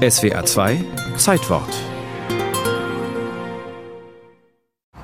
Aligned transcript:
SWA 0.00 0.42
2 0.42 0.82
Zeitwort. 1.18 1.68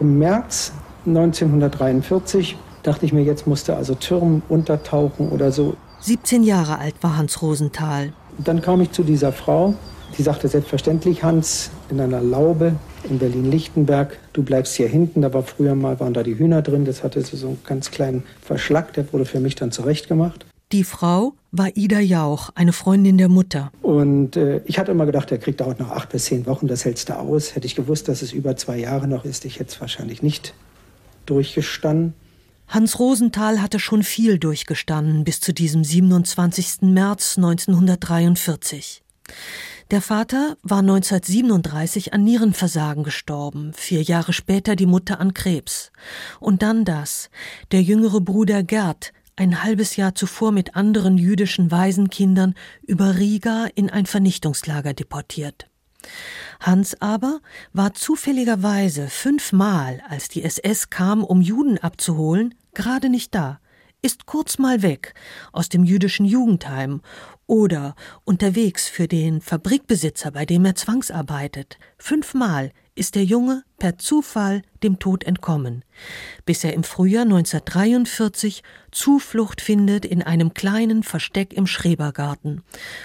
Im 0.00 0.18
März 0.18 0.72
1943 1.04 2.56
dachte 2.82 3.04
ich 3.04 3.12
mir, 3.12 3.22
jetzt 3.22 3.46
musste 3.46 3.76
also 3.76 3.94
Türmen 3.94 4.42
untertauchen 4.48 5.28
oder 5.28 5.52
so. 5.52 5.76
17 6.00 6.42
Jahre 6.42 6.78
alt 6.78 6.94
war 7.02 7.18
Hans 7.18 7.42
Rosenthal. 7.42 8.14
Dann 8.38 8.62
kam 8.62 8.80
ich 8.80 8.92
zu 8.92 9.02
dieser 9.02 9.32
Frau, 9.32 9.74
die 10.16 10.22
sagte 10.22 10.48
selbstverständlich, 10.48 11.22
Hans, 11.22 11.70
in 11.90 12.00
einer 12.00 12.22
Laube 12.22 12.76
in 13.10 13.18
Berlin-Lichtenberg, 13.18 14.18
du 14.32 14.42
bleibst 14.42 14.76
hier 14.76 14.88
hinten. 14.88 15.20
Da 15.20 15.34
war 15.34 15.42
früher 15.42 15.74
mal, 15.74 16.00
waren 16.00 16.14
da 16.14 16.22
die 16.22 16.38
Hühner 16.38 16.62
drin, 16.62 16.86
das 16.86 17.04
hatte 17.04 17.20
so 17.20 17.48
einen 17.48 17.58
ganz 17.66 17.90
kleinen 17.90 18.22
Verschlag, 18.40 18.94
der 18.94 19.12
wurde 19.12 19.26
für 19.26 19.40
mich 19.40 19.56
dann 19.56 19.72
zurechtgemacht. 19.72 20.46
Die 20.72 20.82
Frau 20.82 21.34
war 21.52 21.76
Ida 21.76 22.00
Jauch, 22.00 22.50
eine 22.56 22.72
Freundin 22.72 23.18
der 23.18 23.28
Mutter. 23.28 23.70
Und 23.82 24.36
äh, 24.36 24.62
ich 24.64 24.80
hatte 24.80 24.90
immer 24.90 25.06
gedacht, 25.06 25.30
der 25.30 25.38
Krieg 25.38 25.56
dauert 25.58 25.78
noch 25.78 25.90
acht 25.90 26.08
bis 26.08 26.24
zehn 26.24 26.44
Wochen, 26.46 26.66
das 26.66 26.84
hältst 26.84 27.08
du 27.08 27.16
aus. 27.16 27.54
Hätte 27.54 27.66
ich 27.66 27.76
gewusst, 27.76 28.08
dass 28.08 28.20
es 28.20 28.32
über 28.32 28.56
zwei 28.56 28.76
Jahre 28.78 29.06
noch 29.06 29.24
ist, 29.24 29.44
ich 29.44 29.60
hätte 29.60 29.70
es 29.70 29.80
wahrscheinlich 29.80 30.24
nicht 30.24 30.54
durchgestanden. 31.24 32.14
Hans 32.66 32.98
Rosenthal 32.98 33.62
hatte 33.62 33.78
schon 33.78 34.02
viel 34.02 34.40
durchgestanden 34.40 35.22
bis 35.22 35.38
zu 35.38 35.54
diesem 35.54 35.84
27. 35.84 36.82
März 36.82 37.36
1943. 37.36 39.04
Der 39.92 40.02
Vater 40.02 40.56
war 40.64 40.80
1937 40.80 42.12
an 42.12 42.24
Nierenversagen 42.24 43.04
gestorben, 43.04 43.72
vier 43.72 44.02
Jahre 44.02 44.32
später 44.32 44.74
die 44.74 44.86
Mutter 44.86 45.20
an 45.20 45.32
Krebs. 45.32 45.92
Und 46.40 46.62
dann 46.62 46.84
das. 46.84 47.30
Der 47.70 47.82
jüngere 47.82 48.20
Bruder 48.20 48.64
Gerd 48.64 49.12
ein 49.36 49.62
halbes 49.62 49.96
Jahr 49.96 50.14
zuvor 50.14 50.50
mit 50.50 50.74
anderen 50.74 51.18
jüdischen 51.18 51.70
Waisenkindern 51.70 52.54
über 52.82 53.18
Riga 53.18 53.68
in 53.74 53.90
ein 53.90 54.06
Vernichtungslager 54.06 54.94
deportiert. 54.94 55.68
Hans 56.60 57.00
aber 57.00 57.40
war 57.72 57.94
zufälligerweise 57.94 59.08
fünfmal, 59.08 60.02
als 60.08 60.28
die 60.28 60.42
SS 60.42 60.90
kam, 60.90 61.22
um 61.22 61.40
Juden 61.40 61.78
abzuholen, 61.78 62.54
gerade 62.74 63.08
nicht 63.08 63.34
da, 63.34 63.60
ist 64.02 64.26
kurz 64.26 64.58
mal 64.58 64.82
weg 64.82 65.14
aus 65.52 65.68
dem 65.68 65.84
jüdischen 65.84 66.26
Jugendheim 66.26 67.02
oder 67.46 67.94
unterwegs 68.24 68.88
für 68.88 69.08
den 69.08 69.40
Fabrikbesitzer, 69.40 70.30
bei 70.30 70.46
dem 70.46 70.64
er 70.64 70.74
zwangsarbeitet. 70.74 71.78
Fünfmal 71.98 72.72
ist 72.96 73.14
der 73.14 73.24
Junge 73.24 73.62
per 73.78 73.98
Zufall 73.98 74.62
dem 74.82 74.98
Tod 74.98 75.22
entkommen, 75.24 75.84
bis 76.44 76.64
er 76.64 76.72
im 76.72 76.82
Frühjahr 76.82 77.22
1943 77.22 78.62
Zuflucht 78.90 79.60
findet 79.60 80.04
in 80.04 80.22
einem 80.22 80.54
kleinen 80.54 81.02
Versteck 81.02 81.52
im 81.52 81.66
Schrebergarten 81.66 82.62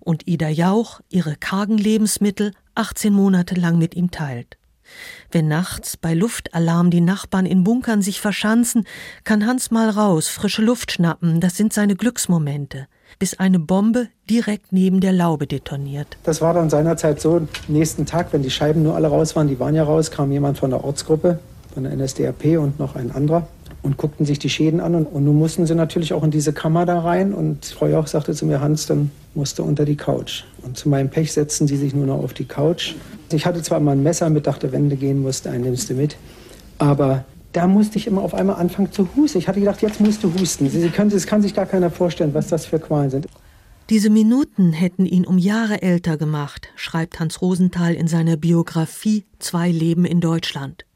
und 0.00 0.26
Ida 0.26 0.48
Jauch 0.48 1.00
ihre 1.10 1.36
kargen 1.36 1.76
Lebensmittel 1.76 2.52
18 2.74 3.12
Monate 3.12 3.56
lang 3.56 3.76
mit 3.76 3.94
ihm 3.94 4.10
teilt. 4.10 4.56
Wenn 5.30 5.48
nachts 5.48 5.96
bei 5.96 6.14
Luftalarm 6.14 6.90
die 6.90 7.00
Nachbarn 7.00 7.46
in 7.46 7.64
Bunkern 7.64 8.02
sich 8.02 8.20
verschanzen, 8.20 8.84
kann 9.24 9.46
Hans 9.46 9.70
mal 9.70 9.90
raus, 9.90 10.28
frische 10.28 10.62
Luft 10.62 10.92
schnappen, 10.92 11.40
das 11.40 11.56
sind 11.56 11.72
seine 11.72 11.96
Glücksmomente 11.96 12.86
bis 13.18 13.38
eine 13.38 13.58
Bombe 13.58 14.08
direkt 14.28 14.72
neben 14.72 15.00
der 15.00 15.12
Laube 15.12 15.46
detoniert. 15.46 16.16
Das 16.24 16.40
war 16.40 16.54
dann 16.54 16.70
seinerzeit 16.70 17.20
so, 17.20 17.46
nächsten 17.68 18.06
Tag, 18.06 18.32
wenn 18.32 18.42
die 18.42 18.50
Scheiben 18.50 18.82
nur 18.82 18.94
alle 18.94 19.08
raus 19.08 19.36
waren, 19.36 19.48
die 19.48 19.58
waren 19.60 19.74
ja 19.74 19.84
raus, 19.84 20.10
kam 20.10 20.32
jemand 20.32 20.58
von 20.58 20.70
der 20.70 20.84
Ortsgruppe, 20.84 21.38
von 21.74 21.84
der 21.84 21.96
NSDAP 21.96 22.58
und 22.58 22.78
noch 22.78 22.96
ein 22.96 23.10
anderer 23.10 23.46
und 23.82 23.96
guckten 23.96 24.24
sich 24.24 24.38
die 24.38 24.48
Schäden 24.48 24.80
an. 24.80 24.94
Und, 24.94 25.06
und 25.06 25.24
nun 25.24 25.36
mussten 25.36 25.66
sie 25.66 25.74
natürlich 25.74 26.12
auch 26.12 26.22
in 26.22 26.30
diese 26.30 26.52
Kammer 26.52 26.86
da 26.86 27.00
rein. 27.00 27.34
Und 27.34 27.66
Frau 27.66 27.86
Jauch 27.86 28.06
sagte 28.06 28.32
zu 28.32 28.46
mir, 28.46 28.60
Hans, 28.60 28.86
dann 28.86 29.10
musst 29.34 29.58
du 29.58 29.64
unter 29.64 29.84
die 29.84 29.96
Couch. 29.96 30.44
Und 30.62 30.76
zu 30.76 30.88
meinem 30.88 31.10
Pech 31.10 31.32
setzten 31.32 31.66
sie 31.66 31.76
sich 31.76 31.94
nur 31.94 32.06
noch 32.06 32.22
auf 32.22 32.32
die 32.32 32.44
Couch. 32.44 32.94
Ich 33.32 33.44
hatte 33.44 33.62
zwar 33.62 33.80
mal 33.80 33.92
ein 33.92 34.02
Messer 34.02 34.30
mit, 34.30 34.46
dachte, 34.46 34.72
wenn 34.72 34.88
du 34.88 34.96
gehen 34.96 35.22
musst, 35.22 35.46
einen 35.46 35.64
nimmst 35.64 35.90
du 35.90 35.94
mit. 35.94 36.16
Aber 36.78 37.24
da 37.52 37.66
musste 37.66 37.98
ich 37.98 38.06
immer 38.06 38.22
auf 38.22 38.34
einmal 38.34 38.56
anfangen 38.56 38.92
zu 38.92 39.08
husten. 39.14 39.38
Ich 39.38 39.48
hatte 39.48 39.60
gedacht, 39.60 39.82
jetzt 39.82 40.00
musst 40.00 40.24
du 40.24 40.32
husten. 40.34 40.68
Sie 40.68 40.88
können, 40.90 41.10
das 41.10 41.26
kann 41.26 41.42
sich 41.42 41.54
gar 41.54 41.66
keiner 41.66 41.90
vorstellen, 41.90 42.34
was 42.34 42.48
das 42.48 42.66
für 42.66 42.78
Qualen 42.78 43.10
sind. 43.10 43.26
Diese 43.90 44.10
Minuten 44.10 44.72
hätten 44.72 45.06
ihn 45.06 45.26
um 45.26 45.38
Jahre 45.38 45.82
älter 45.82 46.16
gemacht, 46.16 46.68
schreibt 46.76 47.20
Hans 47.20 47.42
Rosenthal 47.42 47.94
in 47.94 48.06
seiner 48.06 48.36
Biografie 48.36 49.24
Zwei 49.38 49.70
Leben 49.70 50.04
in 50.04 50.20
Deutschland. 50.20 50.86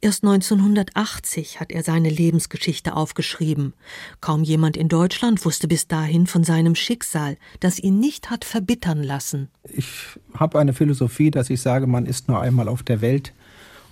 Erst 0.00 0.22
1980 0.24 1.60
hat 1.60 1.72
er 1.72 1.82
seine 1.82 2.08
Lebensgeschichte 2.08 2.94
aufgeschrieben. 2.94 3.74
Kaum 4.20 4.44
jemand 4.44 4.76
in 4.76 4.88
Deutschland 4.88 5.44
wusste 5.44 5.68
bis 5.68 5.88
dahin 5.88 6.26
von 6.26 6.44
seinem 6.44 6.76
Schicksal, 6.76 7.36
das 7.58 7.78
ihn 7.78 7.98
nicht 7.98 8.30
hat 8.30 8.44
verbittern 8.44 9.02
lassen. 9.02 9.48
Ich 9.64 9.86
habe 10.34 10.58
eine 10.58 10.72
Philosophie, 10.72 11.30
dass 11.30 11.50
ich 11.50 11.60
sage, 11.60 11.86
man 11.86 12.06
ist 12.06 12.28
nur 12.28 12.40
einmal 12.40 12.68
auf 12.68 12.82
der 12.82 13.00
Welt 13.00 13.32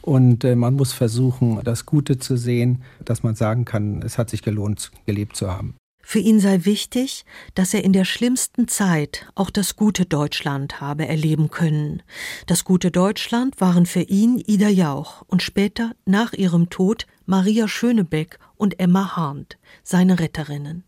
und 0.08 0.42
äh, 0.42 0.56
man 0.56 0.74
muss 0.74 0.92
versuchen, 0.92 1.60
das 1.64 1.84
Gute 1.84 2.18
zu 2.18 2.36
sehen, 2.36 2.82
dass 3.04 3.22
man 3.22 3.34
sagen 3.34 3.64
kann, 3.66 4.02
es 4.02 4.16
hat 4.16 4.30
sich 4.30 4.42
gelohnt, 4.42 4.90
gelebt 5.04 5.36
zu 5.36 5.52
haben. 5.52 5.74
Für 6.02 6.20
ihn 6.20 6.40
sei 6.40 6.64
wichtig, 6.64 7.26
dass 7.54 7.74
er 7.74 7.84
in 7.84 7.92
der 7.92 8.06
schlimmsten 8.06 8.66
Zeit 8.66 9.26
auch 9.34 9.50
das 9.50 9.76
gute 9.76 10.06
Deutschland 10.06 10.80
habe 10.80 11.06
erleben 11.06 11.50
können. 11.50 12.02
Das 12.46 12.64
gute 12.64 12.90
Deutschland 12.90 13.60
waren 13.60 13.84
für 13.84 14.00
ihn 14.00 14.42
Ida 14.46 14.70
Jauch 14.70 15.22
und 15.26 15.42
später 15.42 15.92
nach 16.06 16.32
ihrem 16.32 16.70
Tod 16.70 17.06
Maria 17.26 17.68
Schönebeck 17.68 18.38
und 18.56 18.80
Emma 18.80 19.14
Harnt, 19.16 19.58
seine 19.82 20.18
Retterinnen. 20.18 20.84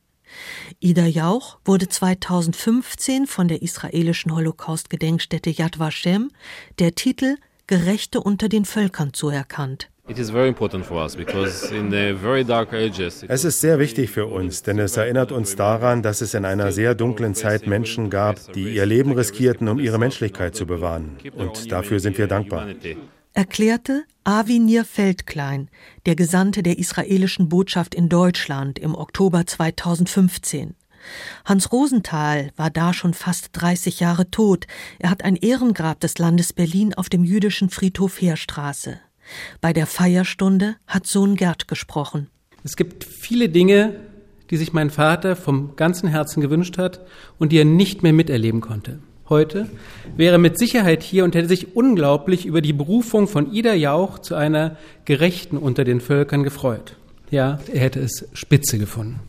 Ida 0.78 1.04
Jauch 1.04 1.58
wurde 1.66 1.90
2015 1.90 3.26
von 3.26 3.48
der 3.48 3.60
israelischen 3.60 4.34
Holocaust-Gedenkstätte 4.34 5.50
Yad 5.50 5.78
Vashem 5.78 6.30
der 6.78 6.94
Titel 6.94 7.36
Gerechte 7.70 8.20
unter 8.20 8.48
den 8.48 8.64
Völkern 8.64 9.12
zuerkannt. 9.12 9.90
Es 10.08 10.18
ist 13.44 13.60
sehr 13.60 13.78
wichtig 13.78 14.10
für 14.10 14.26
uns, 14.26 14.62
denn 14.64 14.78
es 14.80 14.96
erinnert 14.96 15.30
uns 15.30 15.54
daran, 15.54 16.02
dass 16.02 16.20
es 16.20 16.34
in 16.34 16.44
einer 16.44 16.72
sehr 16.72 16.96
dunklen 16.96 17.36
Zeit 17.36 17.68
Menschen 17.68 18.10
gab, 18.10 18.52
die 18.54 18.74
ihr 18.74 18.86
Leben 18.86 19.12
riskierten, 19.12 19.68
um 19.68 19.78
ihre 19.78 20.00
Menschlichkeit 20.00 20.56
zu 20.56 20.66
bewahren. 20.66 21.16
Und 21.36 21.70
dafür 21.70 22.00
sind 22.00 22.18
wir 22.18 22.26
dankbar. 22.26 22.66
Erklärte 23.34 24.02
Avinir 24.24 24.84
Feldklein, 24.84 25.70
der 26.06 26.16
Gesandte 26.16 26.64
der 26.64 26.76
israelischen 26.76 27.48
Botschaft 27.48 27.94
in 27.94 28.08
Deutschland 28.08 28.80
im 28.80 28.96
Oktober 28.96 29.46
2015. 29.46 30.74
Hans 31.44 31.72
Rosenthal 31.72 32.50
war 32.56 32.70
da 32.70 32.92
schon 32.92 33.14
fast 33.14 33.50
30 33.52 34.00
Jahre 34.00 34.30
tot. 34.30 34.66
Er 34.98 35.10
hat 35.10 35.24
ein 35.24 35.36
Ehrengrab 35.36 36.00
des 36.00 36.18
Landes 36.18 36.52
Berlin 36.52 36.94
auf 36.94 37.08
dem 37.08 37.24
jüdischen 37.24 37.70
Friedhof 37.70 38.20
Heerstraße. 38.20 38.98
Bei 39.60 39.72
der 39.72 39.86
Feierstunde 39.86 40.76
hat 40.86 41.06
Sohn 41.06 41.36
Gerd 41.36 41.68
gesprochen. 41.68 42.28
Es 42.64 42.76
gibt 42.76 43.04
viele 43.04 43.48
Dinge, 43.48 43.96
die 44.50 44.56
sich 44.56 44.72
mein 44.72 44.90
Vater 44.90 45.36
vom 45.36 45.76
ganzen 45.76 46.08
Herzen 46.08 46.40
gewünscht 46.40 46.76
hat 46.78 47.00
und 47.38 47.52
die 47.52 47.58
er 47.58 47.64
nicht 47.64 48.02
mehr 48.02 48.12
miterleben 48.12 48.60
konnte. 48.60 48.98
Heute 49.28 49.68
wäre 50.16 50.38
mit 50.38 50.58
Sicherheit 50.58 51.04
hier 51.04 51.22
und 51.22 51.36
hätte 51.36 51.46
sich 51.46 51.76
unglaublich 51.76 52.46
über 52.46 52.60
die 52.60 52.72
Berufung 52.72 53.28
von 53.28 53.52
Ida 53.52 53.74
Jauch 53.74 54.18
zu 54.18 54.34
einer 54.34 54.76
Gerechten 55.04 55.56
unter 55.56 55.84
den 55.84 56.00
Völkern 56.00 56.42
gefreut. 56.42 56.96
Ja, 57.30 57.60
er 57.72 57.80
hätte 57.80 58.00
es 58.00 58.26
spitze 58.32 58.78
gefunden. 58.78 59.20